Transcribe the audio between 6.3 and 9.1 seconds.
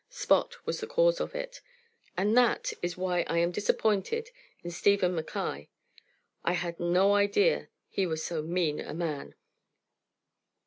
I had no idea he was so mean a